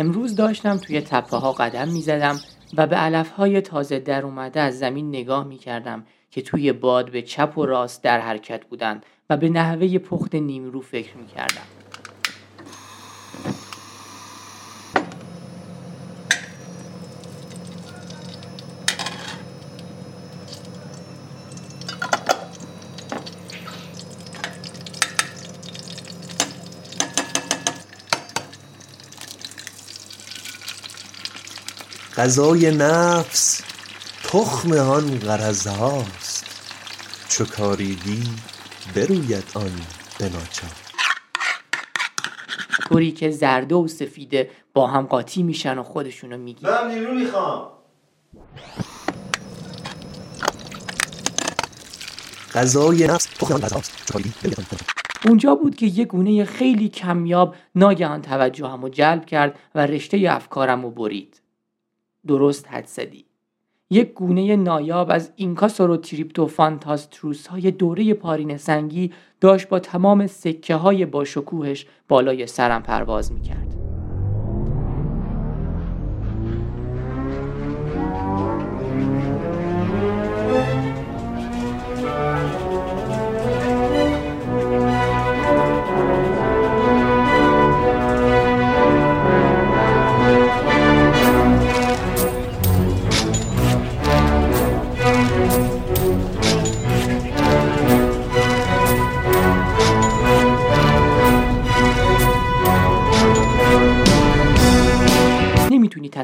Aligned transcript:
امروز 0.00 0.36
داشتم 0.36 0.76
توی 0.76 1.00
تپه 1.00 1.36
ها 1.36 1.52
قدم 1.52 1.88
می 1.88 2.02
زدم 2.02 2.40
و 2.76 2.86
به 2.86 2.96
علف 2.96 3.30
های 3.30 3.60
تازه 3.60 3.98
در 3.98 4.24
اومده 4.24 4.60
از 4.60 4.78
زمین 4.78 5.08
نگاه 5.08 5.46
می 5.46 5.58
کردم 5.58 6.06
که 6.30 6.42
توی 6.42 6.72
باد 6.72 7.10
به 7.10 7.22
چپ 7.22 7.58
و 7.58 7.66
راست 7.66 8.02
در 8.02 8.20
حرکت 8.20 8.64
بودند 8.64 9.06
و 9.30 9.36
به 9.36 9.48
نحوه 9.48 9.98
پخت 9.98 10.34
نیمرو 10.34 10.80
فکر 10.80 11.16
می 11.16 11.26
کردم. 11.26 11.79
غذای 32.16 32.70
نفس 32.70 33.62
تخم 34.24 34.72
آن 34.72 35.18
غرضهاست. 35.18 36.44
چو 37.28 37.44
کاریدی 37.44 38.22
بروید 38.94 39.44
آن 39.54 39.80
به 40.18 40.24
ناچار. 40.24 40.70
طوری 42.88 43.12
که 43.12 43.30
زرده 43.30 43.74
و 43.74 43.88
سفیده 43.88 44.50
با 44.74 44.86
هم 44.86 45.06
قاطی 45.06 45.42
میشن 45.42 45.78
و 45.78 45.82
خودشونو 45.82 46.38
میگی 46.38 46.66
من 46.66 46.88
نیرو 46.88 47.14
می‌خوام. 47.14 47.68
غذای 52.54 53.06
نفس 53.06 53.26
تخم 53.26 53.54
آن 53.54 53.60
غرضهاست. 53.60 53.92
چو 53.96 54.12
کاریدی 54.12 54.34
بروید 54.42 54.58
آن 54.58 54.66
به 54.70 54.76
ناچار. 54.76 54.88
اونجا 55.24 55.54
بود 55.54 55.76
که 55.76 55.86
یه 55.86 56.04
گونه 56.04 56.44
خیلی 56.44 56.88
کمیاب 56.88 57.54
ناگهان 57.74 58.22
توجهمو 58.22 58.88
جلب 58.88 59.26
کرد 59.26 59.58
و 59.74 59.86
رشته 59.86 60.26
افکارمو 60.30 60.90
برید. 60.90 61.40
درست 62.26 62.68
حد 62.68 62.86
زدی 62.86 63.24
یک 63.90 64.12
گونه 64.12 64.56
نایاب 64.56 65.10
از 65.10 65.32
اینکاسور 65.36 65.90
و 65.90 65.96
تریپتوفانتاستروس 65.96 67.46
های 67.46 67.70
دوره 67.70 68.14
پارین 68.14 68.56
سنگی 68.56 69.12
داشت 69.40 69.68
با 69.68 69.78
تمام 69.78 70.26
سکه 70.26 70.74
های 70.74 71.06
با 71.06 71.24
شکوهش 71.24 71.86
بالای 72.08 72.46
سرم 72.46 72.82
پرواز 72.82 73.32
می‌کرد. 73.32 73.79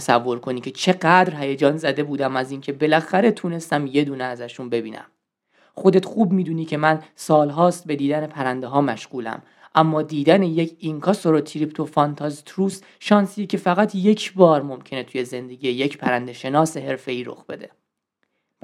تصور 0.06 0.38
کنی 0.38 0.60
که 0.60 0.70
چقدر 0.70 1.40
هیجان 1.40 1.76
زده 1.76 2.02
بودم 2.02 2.36
از 2.36 2.50
اینکه 2.50 2.72
بالاخره 2.72 3.30
تونستم 3.30 3.86
یه 3.86 4.04
دونه 4.04 4.24
ازشون 4.24 4.70
ببینم. 4.70 5.06
خودت 5.74 6.04
خوب 6.04 6.32
می‌دونی 6.32 6.64
که 6.64 6.76
من 6.76 7.02
سالهاست 7.14 7.86
به 7.86 7.96
دیدن 7.96 8.26
پرنده 8.26 8.66
ها 8.66 8.80
مشغولم 8.80 9.42
اما 9.74 10.02
دیدن 10.02 10.42
یک 10.42 10.76
اینکا 10.78 11.12
سوروتریپتوفانتاز 11.12 12.44
تروس 12.44 12.82
شانسی 13.00 13.46
که 13.46 13.56
فقط 13.56 13.94
یک 13.94 14.34
بار 14.34 14.62
ممکنه 14.62 15.02
توی 15.02 15.24
زندگی 15.24 15.68
یک 15.68 15.98
پرنده 15.98 16.32
شناس 16.32 16.76
حرفه‌ای 16.76 17.24
رخ 17.24 17.46
بده. 17.46 17.70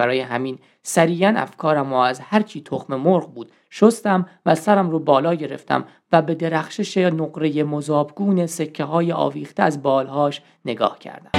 برای 0.03 0.19
همین 0.19 0.59
سریعا 0.81 1.33
افکارم 1.37 1.93
و 1.93 1.95
از 1.95 2.19
هرچی 2.19 2.61
تخم 2.61 2.95
مرغ 2.95 3.33
بود 3.33 3.51
شستم 3.69 4.25
و 4.45 4.55
سرم 4.55 4.89
رو 4.89 4.99
بالا 4.99 5.33
گرفتم 5.33 5.85
و 6.11 6.21
به 6.21 6.35
درخشش 6.35 6.97
نقره 6.97 7.63
مذابگون 7.63 8.45
سکه 8.45 8.83
های 8.83 9.11
آویخته 9.11 9.63
از 9.63 9.81
بالهاش 9.81 10.41
نگاه 10.65 10.99
کردم. 10.99 11.29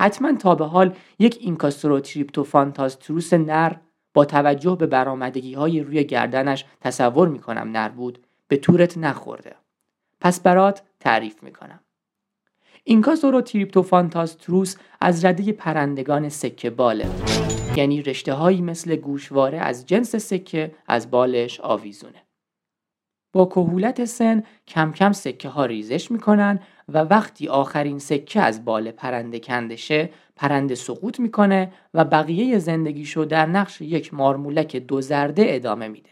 حتما 0.00 0.32
تا 0.32 0.54
به 0.54 0.64
حال 0.64 0.94
یک 1.18 1.38
اینکاستروتریپتوفانتاستروس 1.40 3.34
نر 3.34 3.72
با 4.14 4.24
توجه 4.24 4.76
به 4.76 4.86
برآمدگی 4.86 5.54
های 5.54 5.80
روی 5.80 6.04
گردنش 6.04 6.64
تصور 6.80 7.28
می‌کنم 7.28 7.68
نر 7.72 7.88
بود 7.88 8.26
به 8.48 8.56
تورت 8.56 8.98
نخورده. 8.98 9.54
پس 10.20 10.40
برات 10.40 10.82
تعریف 11.00 11.42
می‌کنم. 11.42 11.80
اینکاسوروتریپتوفانتاستروس 12.84 14.76
از 15.00 15.24
رده 15.24 15.52
پرندگان 15.52 16.28
سکه 16.28 16.70
باله. 16.70 17.06
یعنی 17.76 18.02
رشته 18.02 18.32
هایی 18.32 18.60
مثل 18.62 18.96
گوشواره 18.96 19.58
از 19.58 19.86
جنس 19.86 20.16
سکه 20.16 20.74
از 20.86 21.10
بالش 21.10 21.60
آویزونه. 21.60 22.22
با 23.32 23.46
کهولت 23.46 24.04
سن 24.04 24.42
کم 24.68 24.92
کم 24.92 25.12
سکه 25.12 25.48
ها 25.48 25.66
ریزش 25.66 26.10
می‌کنن 26.10 26.60
و 26.88 26.98
وقتی 26.98 27.48
آخرین 27.48 27.98
سکه 27.98 28.40
از 28.40 28.64
بال 28.64 28.90
پرنده 28.90 29.40
کنده 29.40 29.76
شه 29.76 30.10
پرنده 30.36 30.74
سقوط 30.74 31.20
می‌کنه 31.20 31.72
و 31.94 32.04
بقیه 32.04 32.58
زندگیشو 32.58 33.24
در 33.24 33.46
نقش 33.46 33.80
یک 33.80 34.14
مارمولک 34.14 34.76
دو 34.76 35.00
زرده 35.00 35.44
ادامه 35.48 35.88
میده. 35.88 36.10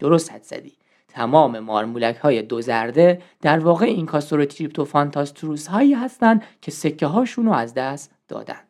درست 0.00 0.32
حد 0.32 0.42
زدی. 0.42 0.72
تمام 1.16 1.58
مارمولک 1.58 2.16
های 2.16 2.42
دو 2.42 2.60
زرده 2.60 3.22
در 3.40 3.58
واقع 3.58 3.86
این 3.86 4.06
کاستروتریپتوفانتاستروس 4.06 5.66
هایی 5.66 5.94
هستن 5.94 6.40
که 6.60 6.70
سکه 6.70 7.06
هاشون 7.06 7.46
رو 7.46 7.52
از 7.52 7.74
دست 7.74 8.12
دادن. 8.28 8.60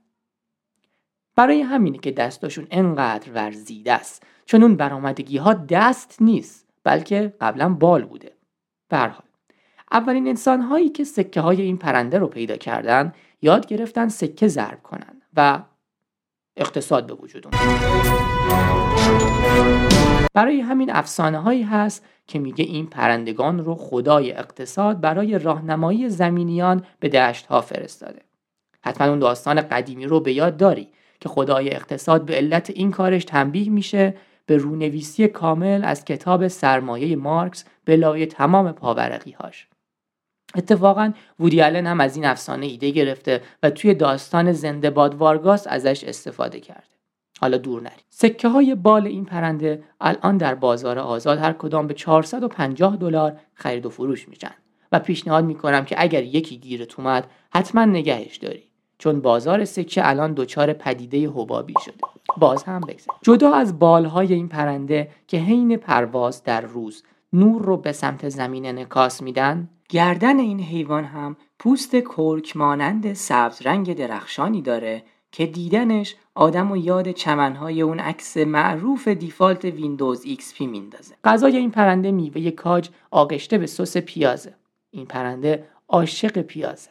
برای 1.36 1.60
همینه 1.60 1.98
که 1.98 2.10
دستاشون 2.10 2.66
انقدر 2.70 3.32
ورزیده 3.32 3.92
است. 3.92 4.22
چون 4.44 4.62
اون 4.62 4.76
برآمدگی 4.76 5.36
ها 5.36 5.54
دست 5.54 6.16
نیست 6.22 6.66
بلکه 6.84 7.34
قبلا 7.40 7.68
بال 7.68 8.04
بوده. 8.04 8.32
به 8.88 9.10
اولین 9.92 10.28
انسان 10.28 10.60
هایی 10.60 10.88
که 10.88 11.04
سکه 11.04 11.40
های 11.40 11.62
این 11.62 11.76
پرنده 11.76 12.18
رو 12.18 12.26
پیدا 12.26 12.56
کردن 12.56 13.12
یاد 13.42 13.66
گرفتن 13.66 14.08
سکه 14.08 14.48
ضرب 14.48 14.82
کنن 14.82 15.22
و 15.36 15.62
اقتصاد 16.56 17.06
به 17.06 17.14
وجود 17.14 17.46
اومد. 17.46 18.95
برای 20.36 20.60
همین 20.60 20.91
افسانه 20.91 21.38
هایی 21.38 21.62
هست 21.62 22.04
که 22.26 22.38
میگه 22.38 22.64
این 22.64 22.86
پرندگان 22.86 23.58
رو 23.58 23.74
خدای 23.74 24.32
اقتصاد 24.32 25.00
برای 25.00 25.38
راهنمایی 25.38 26.08
زمینیان 26.08 26.84
به 27.00 27.08
دشت 27.08 27.47
ها 27.47 27.60
فرستاده. 27.60 28.22
حتما 28.80 29.08
اون 29.08 29.19
داستان 29.19 29.60
قدیمی 29.60 30.06
رو 30.06 30.20
به 30.20 30.32
یاد 30.32 30.56
داری 30.56 30.88
که 31.20 31.28
خدای 31.28 31.75
اقتصاد 31.75 32.25
به 32.25 32.34
علت 32.34 32.70
این 32.70 32.91
کارش 32.91 33.25
تنبیه 33.25 33.70
میشه 33.70 34.14
به 34.46 34.56
رونویسی 34.56 35.28
کامل 35.28 35.84
از 35.84 36.04
کتاب 36.04 36.48
سرمایه 36.48 37.16
مارکس 37.16 37.64
به 37.84 37.96
لای 37.96 38.26
تمام 38.26 38.72
پاورقی 38.72 39.32
هاش 39.32 39.69
اتفاقا 40.54 41.12
وودی 41.41 41.60
هم 41.60 42.00
از 42.00 42.16
این 42.16 42.25
افسانه 42.25 42.66
ایده 42.66 42.91
گرفته 42.91 43.42
و 43.62 43.70
توی 43.70 43.94
داستان 43.94 44.52
زنده 44.52 44.91
باد 44.91 45.14
وارگاس 45.14 45.66
ازش 45.66 46.04
استفاده 46.04 46.60
کرده. 46.60 46.95
حالا 47.41 47.56
دور 47.56 47.82
نریم. 47.82 48.04
سکه 48.10 48.48
های 48.48 48.74
بال 48.74 49.06
این 49.06 49.24
پرنده 49.24 49.82
الان 50.00 50.36
در 50.36 50.54
بازار 50.54 50.98
آزاد 50.98 51.38
هر 51.38 51.52
کدام 51.52 51.86
به 51.86 51.94
450 51.94 52.97
دلار 52.97 53.41
خرید 53.54 53.86
و 53.86 53.91
فروش 53.91 54.28
میشن 54.28 54.54
و 54.92 54.98
پیشنهاد 54.98 55.44
می‌کنم 55.44 55.84
که 55.84 55.96
اگر 55.98 56.22
یکی 56.22 56.56
گیرت 56.56 57.00
اومد 57.00 57.30
حتما 57.54 57.84
نگهش 57.84 58.36
داری. 58.36 58.62
چون 58.98 59.20
بازار 59.20 59.64
سکه 59.64 60.08
الان 60.08 60.32
دچار 60.32 60.72
پدیده 60.72 61.28
حبابی 61.28 61.75
شده. 61.84 61.94
باز 62.36 62.64
هم 62.64 62.80
بگذار 62.80 63.16
جدا 63.22 63.55
از 63.55 63.78
بالهای 63.78 64.34
این 64.34 64.49
پرنده 64.49 65.11
که 65.26 65.38
حین 65.38 65.76
پرواز 65.76 66.44
در 66.44 66.61
روز 66.61 67.02
نور 67.32 67.62
رو 67.62 67.76
به 67.76 67.93
سمت 67.93 68.28
زمین 68.28 68.66
انعکاس 68.66 69.22
میدن 69.22 69.69
گردن 69.88 70.38
این 70.38 70.61
حیوان 70.61 71.05
هم 71.05 71.37
پوست 71.58 71.96
کرک 71.96 72.56
مانند 72.56 73.12
سبز 73.12 73.62
رنگ 73.62 73.94
درخشانی 73.94 74.62
داره 74.62 75.02
که 75.37 75.47
دیدنش 75.47 76.15
آدم 76.35 76.73
و 76.73 76.77
یاد 76.77 77.11
چمنهای 77.11 77.83
اون 77.83 78.00
عکس 78.00 78.37
معروف 78.37 79.09
default 79.08 79.64
Windows 79.64 80.25
XP 80.25 80.67
میندازه. 80.67 81.15
غذای 81.25 81.56
این 81.56 81.71
پرنده 81.71 82.11
میوه 82.11 82.50
کاج 82.50 82.88
آغشته 83.11 83.59
به 83.59 83.67
سس 83.67 83.97
پیازه. 83.97 84.55
این 84.91 85.06
پرنده 85.06 85.69
عاشق 85.88 86.38
پیازه. 86.38 86.91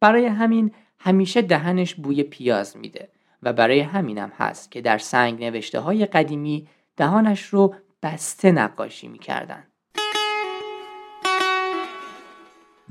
برای 0.00 0.26
همین 0.26 0.72
همیشه 0.98 1.42
دهنش 1.42 1.94
بوی 1.94 2.22
پیاز 2.22 2.76
میده 2.76 3.08
و 3.42 3.52
برای 3.52 3.80
همینم 3.80 4.32
هست 4.36 4.70
که 4.70 4.80
در 4.80 4.98
سنگ 4.98 5.44
نوشته 5.44 5.80
های 5.80 6.06
قدیمی 6.06 6.68
دهانش 6.96 7.42
رو 7.42 7.74
بسته 8.02 8.52
نقاشی 8.52 9.08
می‌کردن. 9.08 9.64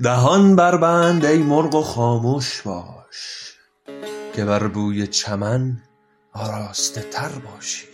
دهان 0.02 0.56
بربند 0.56 1.24
ای 1.24 1.38
مرغ 1.42 1.74
و 1.74 1.82
خاموش 1.82 2.62
باش. 2.62 3.55
که 4.36 4.44
بر 4.44 4.66
بوی 4.66 5.06
چمن 5.06 5.82
آراسته 6.32 7.00
تر 7.00 7.28
باشی. 7.28 7.86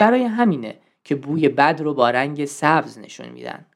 برای 0.00 0.24
همینه 0.24 0.78
که 1.04 1.14
بوی 1.14 1.48
بد 1.48 1.80
رو 1.80 1.94
با 1.94 2.10
رنگ 2.10 2.44
سبز 2.44 2.98
نشون 2.98 3.28
میدن. 3.28 3.66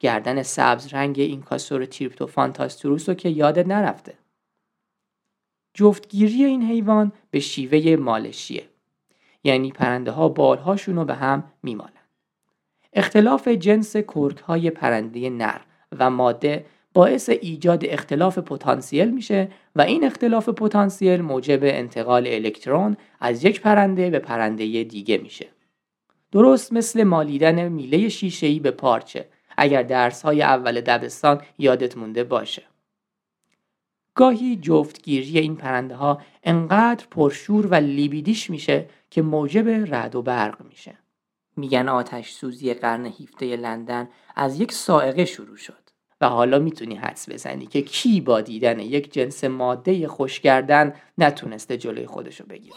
گردن 0.00 0.42
سبز 0.42 0.94
رنگ 0.94 1.20
این 1.20 1.42
کاسور 1.42 1.84
تریپتو 1.84 2.26
فانتاستروس 2.26 3.08
رو 3.08 3.14
که 3.14 3.28
یادت 3.28 3.66
نرفته. 3.66 4.14
جفتگیری 5.74 6.44
این 6.44 6.62
حیوان 6.62 7.12
به 7.30 7.40
شیوه 7.40 7.96
مالشیه. 7.96 8.68
یعنی 9.44 9.72
پرنده 9.72 10.10
ها 10.10 10.28
بالهاشون 10.28 10.96
رو 10.96 11.04
به 11.04 11.14
هم 11.14 11.52
میمالن. 11.62 11.92
اختلاف 12.92 13.48
جنس 13.48 13.96
کرک 13.96 14.38
های 14.38 14.70
پرنده 14.70 15.30
نر 15.30 15.60
و 15.98 16.10
ماده 16.10 16.66
باعث 16.94 17.28
ایجاد 17.28 17.84
اختلاف 17.84 18.38
پتانسیل 18.38 19.10
میشه 19.10 19.48
و 19.76 19.82
این 19.82 20.04
اختلاف 20.04 20.48
پتانسیل 20.48 21.20
موجب 21.20 21.60
انتقال 21.62 22.26
الکترون 22.26 22.96
از 23.20 23.44
یک 23.44 23.60
پرنده 23.60 24.10
به 24.10 24.18
پرنده 24.18 24.84
دیگه 24.84 25.18
میشه. 25.18 25.48
درست 26.32 26.72
مثل 26.72 27.04
مالیدن 27.04 27.68
میله 27.68 28.08
شیشه‌ای 28.08 28.60
به 28.60 28.70
پارچه 28.70 29.28
اگر 29.56 29.82
درس 29.82 30.22
های 30.22 30.42
اول 30.42 30.80
دبستان 30.80 31.42
یادت 31.58 31.96
مونده 31.96 32.24
باشه. 32.24 32.62
گاهی 34.14 34.56
جفتگیری 34.56 35.38
این 35.38 35.56
پرنده 35.56 35.94
ها 35.94 36.22
انقدر 36.44 37.06
پرشور 37.10 37.66
و 37.66 37.74
لیبیدیش 37.74 38.50
میشه 38.50 38.86
که 39.10 39.22
موجب 39.22 39.94
رد 39.94 40.14
و 40.14 40.22
برق 40.22 40.64
میشه. 40.64 40.98
میگن 41.56 41.88
آتش 41.88 42.32
سوزی 42.32 42.74
قرن 42.74 43.06
17 43.06 43.56
لندن 43.56 44.08
از 44.36 44.60
یک 44.60 44.72
سائقه 44.72 45.24
شروع 45.24 45.56
شد. 45.56 45.81
و 46.22 46.28
حالا 46.28 46.58
می‌تونی 46.58 46.94
حدس 46.94 47.28
بزنی 47.28 47.66
که 47.66 47.82
کی 47.82 48.20
با 48.20 48.40
دیدن 48.40 48.80
یک 48.80 49.12
جنس 49.12 49.44
ماده 49.44 50.08
خوشگردن 50.08 50.94
نتونسته 51.18 51.76
جلوی 51.76 52.06
خودشو 52.06 52.44
بگیره. 52.46 52.76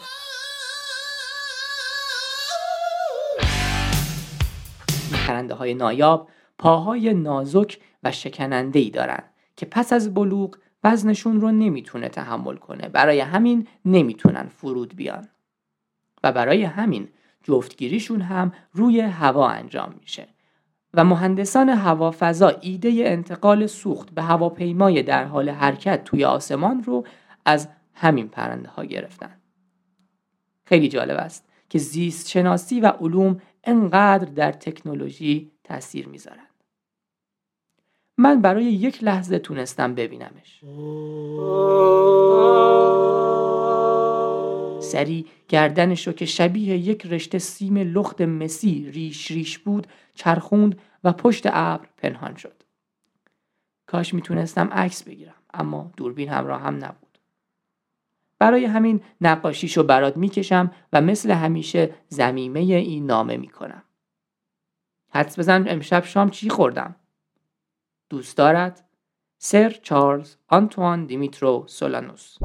پرنده 5.26 5.54
های 5.54 5.74
نایاب 5.74 6.28
پاهای 6.58 7.14
نازک 7.14 7.78
و 8.02 8.12
شکننده 8.12 8.78
ای 8.78 8.90
دارن 8.90 9.22
که 9.56 9.66
پس 9.66 9.92
از 9.92 10.14
بلوغ 10.14 10.56
وزنشون 10.84 11.40
رو 11.40 11.50
نمی‌تونه 11.50 12.08
تحمل 12.08 12.56
کنه. 12.56 12.88
برای 12.88 13.20
همین 13.20 13.68
نمی‌تونن 13.84 14.48
فرود 14.48 14.96
بیان. 14.96 15.28
و 16.22 16.32
برای 16.32 16.62
همین 16.62 17.08
جفتگیریشون 17.42 18.20
هم 18.20 18.52
روی 18.72 19.00
هوا 19.00 19.48
انجام 19.48 19.94
میشه. 20.00 20.35
و 20.94 21.04
مهندسان 21.04 21.68
هوافضا 21.68 22.48
ایده 22.48 22.92
انتقال 22.96 23.66
سوخت 23.66 24.10
به 24.10 24.22
هواپیمای 24.22 25.02
در 25.02 25.24
حال 25.24 25.48
حرکت 25.48 26.04
توی 26.04 26.24
آسمان 26.24 26.82
رو 26.82 27.04
از 27.44 27.68
همین 27.94 28.28
پرنده 28.28 28.68
ها 28.68 28.84
گرفتن. 28.84 29.36
خیلی 30.64 30.88
جالب 30.88 31.16
است 31.16 31.48
که 31.68 31.78
زیست 31.78 32.28
شناسی 32.28 32.80
و 32.80 32.86
علوم 32.86 33.40
انقدر 33.64 34.24
در 34.24 34.52
تکنولوژی 34.52 35.52
تاثیر 35.64 36.08
می‌ذارند. 36.08 36.46
من 38.18 38.40
برای 38.40 38.64
یک 38.64 39.04
لحظه 39.04 39.38
تونستم 39.38 39.94
ببینمش. 39.94 40.60
سری 44.90 45.26
گردنش 45.48 46.06
رو 46.06 46.12
که 46.12 46.26
شبیه 46.26 46.76
یک 46.76 47.06
رشته 47.06 47.38
سیم 47.38 47.76
لخت 47.76 48.20
مسی 48.20 48.90
ریش 48.90 49.30
ریش 49.30 49.58
بود 49.58 49.86
چرخوند 50.14 50.80
و 51.04 51.12
پشت 51.12 51.46
ابر 51.46 51.88
پنهان 51.96 52.36
شد. 52.36 52.62
کاش 53.86 54.14
می‌تونستم 54.14 54.68
عکس 54.72 55.02
بگیرم 55.02 55.34
اما 55.54 55.90
دوربین 55.96 56.28
همراه 56.28 56.62
هم 56.62 56.84
نبود. 56.84 57.18
برای 58.38 58.64
همین 58.64 59.00
نقاشیشو 59.20 59.82
برات 59.82 60.16
می‌کشم 60.16 60.70
و 60.92 61.00
مثل 61.00 61.30
همیشه 61.30 61.94
زمیمه 62.08 62.60
این 62.60 63.06
نامه 63.06 63.36
می‌کنم. 63.36 63.82
حدس 65.08 65.38
بزن 65.38 65.64
امشب 65.68 66.04
شام 66.04 66.30
چی 66.30 66.50
خوردم؟ 66.50 66.96
دوست 68.08 68.36
دارد؟ 68.36 68.88
سر 69.38 69.70
چارلز 69.70 70.36
آنتوان 70.48 71.06
دیمیترو 71.06 71.64
سولانوس 71.66 72.36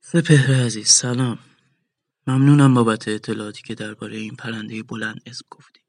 سپهر 0.00 0.64
عزیز 0.64 0.88
سلام. 0.88 1.38
ممنونم 2.26 2.74
بابت 2.74 3.08
اطلاعاتی 3.08 3.62
که 3.62 3.74
درباره 3.74 4.16
این 4.16 4.36
پرنده 4.36 4.82
بلند 4.82 5.20
اسم 5.26 5.44
گفتی. 5.50 5.80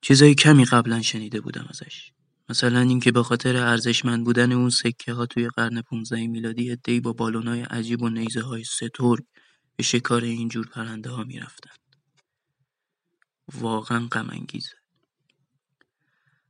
چیزای 0.00 0.34
کمی 0.34 0.64
قبلا 0.64 1.02
شنیده 1.02 1.40
بودم 1.40 1.66
ازش. 1.70 2.12
مثلا 2.48 2.80
اینکه 2.80 3.12
به 3.12 3.22
خاطر 3.22 3.56
ارزشمند 3.56 4.24
بودن 4.24 4.52
اون 4.52 4.70
سکه 4.70 5.12
ها 5.12 5.26
توی 5.26 5.48
قرن 5.48 5.82
15 5.82 6.26
میلادی 6.26 6.70
ادهی 6.70 7.00
با 7.00 7.12
بالونای 7.12 7.60
عجیب 7.60 8.02
و 8.02 8.08
نیزه 8.08 8.42
های 8.42 8.64
سترگ 8.64 9.24
به 9.76 9.82
شکار 9.82 10.24
اینجور 10.24 10.66
پرنده 10.66 11.10
ها 11.10 11.24
می‌رفتن 11.24 11.76
واقعا 13.54 14.08
غم 14.12 14.30
انگیزه 14.30 14.76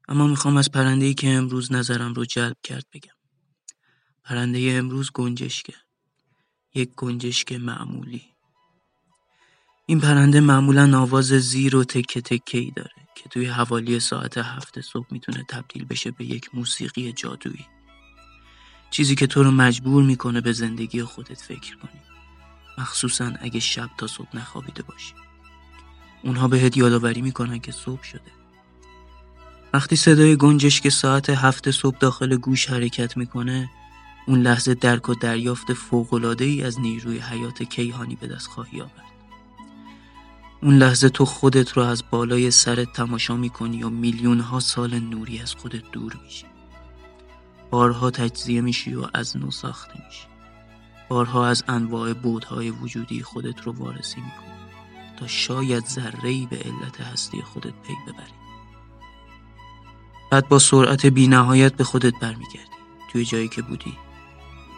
اما 0.08 0.26
می‌خوام 0.26 0.56
از 0.56 0.70
پرنده 0.70 1.06
ای 1.06 1.14
که 1.14 1.28
امروز 1.28 1.72
نظرم 1.72 2.14
رو 2.14 2.24
جلب 2.24 2.56
کرد 2.62 2.86
بگم. 2.92 3.12
پرنده 4.24 4.72
امروز 4.72 5.10
گنجشکه. 5.14 5.74
یک 6.74 6.90
گنجشک 6.96 7.52
معمولی. 7.52 8.22
این 9.86 10.00
پرنده 10.00 10.40
معمولا 10.40 10.98
آواز 11.00 11.24
زیر 11.24 11.76
و 11.76 11.84
تکه 11.84 12.20
تکه 12.20 12.58
ای 12.58 12.72
داره 12.76 12.90
که 13.14 13.28
توی 13.28 13.46
حوالی 13.46 14.00
ساعت 14.00 14.38
هفت 14.38 14.80
صبح 14.80 15.06
می‌تونه 15.10 15.44
تبدیل 15.48 15.84
بشه 15.84 16.10
به 16.10 16.24
یک 16.24 16.54
موسیقی 16.54 17.12
جادویی. 17.12 17.66
چیزی 18.90 19.14
که 19.14 19.26
تو 19.26 19.42
رو 19.42 19.50
مجبور 19.50 20.02
می‌کنه 20.02 20.40
به 20.40 20.52
زندگی 20.52 21.02
خودت 21.02 21.40
فکر 21.40 21.76
کنی. 21.76 22.00
مخصوصا 22.78 23.32
اگه 23.40 23.60
شب 23.60 23.90
تا 23.98 24.06
صبح 24.06 24.36
نخوابیده 24.36 24.82
باشی. 24.82 25.14
اونها 26.22 26.48
بهت 26.48 26.76
یادآوری 26.76 27.22
می‌کنن 27.22 27.58
که 27.58 27.72
صبح 27.72 28.02
شده. 28.02 28.37
وقتی 29.72 29.96
صدای 29.96 30.36
گنجش 30.36 30.80
که 30.80 30.90
ساعت 30.90 31.30
هفت 31.30 31.70
صبح 31.70 31.98
داخل 31.98 32.36
گوش 32.36 32.70
حرکت 32.70 33.16
می‌کنه 33.16 33.70
اون 34.26 34.42
لحظه 34.42 34.74
درک 34.74 35.08
و 35.08 35.14
دریافت 35.14 35.72
فوقلاده 35.72 36.44
ای 36.44 36.62
از 36.62 36.80
نیروی 36.80 37.18
حیات 37.18 37.62
کیهانی 37.62 38.16
به 38.16 38.26
دست 38.26 38.46
خواهی 38.46 38.80
آورد. 38.80 39.04
اون 40.62 40.78
لحظه 40.78 41.08
تو 41.08 41.24
خودت 41.24 41.72
رو 41.72 41.82
از 41.82 42.02
بالای 42.10 42.50
سرت 42.50 42.92
تماشا 42.92 43.36
می‌کنی 43.36 43.82
و 43.82 43.88
میلیون 43.88 44.40
ها 44.40 44.60
سال 44.60 44.98
نوری 44.98 45.38
از 45.38 45.54
خودت 45.54 45.90
دور 45.92 46.18
میشی. 46.24 46.46
بارها 47.70 48.10
تجزیه 48.10 48.60
میشی 48.60 48.94
و 48.94 49.06
از 49.14 49.36
نو 49.36 49.50
ساخته 49.50 49.92
میشی. 50.06 50.26
بارها 51.08 51.46
از 51.46 51.64
انواع 51.68 52.12
بودهای 52.12 52.70
وجودی 52.70 53.22
خودت 53.22 53.60
رو 53.60 53.72
وارسی 53.72 54.20
می‌کنی 54.20 54.58
تا 55.16 55.26
شاید 55.26 55.86
ذره 55.86 56.46
به 56.50 56.56
علت 56.56 57.00
هستی 57.00 57.42
خودت 57.42 57.74
پی 57.86 57.94
ببری. 58.06 58.37
بعد 60.30 60.48
با 60.48 60.58
سرعت 60.58 61.06
بی 61.06 61.28
نهایت 61.28 61.74
به 61.74 61.84
خودت 61.84 62.12
برمیگردی. 62.20 62.78
توی 63.12 63.24
جایی 63.24 63.48
که 63.48 63.62
بودی. 63.62 63.98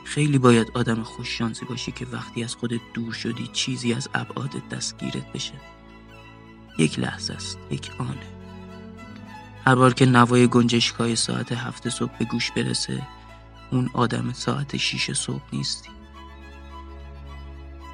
خیلی 0.04 0.38
باید 0.38 0.71
آدم 0.75 1.02
خوششانسی 1.02 1.64
باشی 1.64 1.92
که 1.92 2.07
وقتی 2.12 2.45
از 2.45 2.54
خودت 2.54 2.80
دور 2.95 3.12
شدی 3.12 3.50
چیزی 3.52 3.92
از 3.92 4.09
ابعادت 4.14 4.69
دستگیرت 4.69 5.33
بشه. 5.33 5.54
یک 6.78 6.99
لحظه 6.99 7.35
است 7.35 7.59
یک 7.71 7.90
آنه 7.99 8.40
هر 9.66 9.75
بار 9.75 9.95
که 9.95 10.07
نوای 10.07 10.47
گنجشکای 10.47 11.16
ساعت 11.16 11.52
هفت 11.52 11.88
صبح 11.88 12.19
به 12.19 12.25
گوش 12.25 12.50
برسه 12.50 13.02
اون 13.71 13.90
آدم 13.95 14.33
ساعت 14.33 14.76
شیش 14.76 15.11
صبح 15.11 15.42
نیستی. 15.52 15.90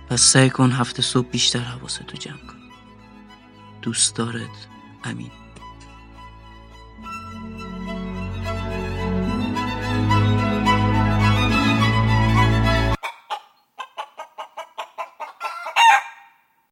پس 0.08 0.20
سعی 0.20 0.50
کن 0.50 0.72
هفته 0.72 1.02
صبح 1.02 1.28
بیشتر 1.28 1.60
حواستو 1.60 2.16
جمع 2.16 2.36
کن. 2.36 2.56
دوست 3.82 4.16
دارت. 4.16 4.68
امین. 5.04 5.30